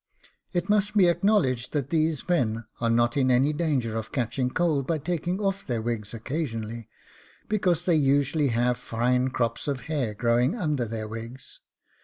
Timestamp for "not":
2.89-3.15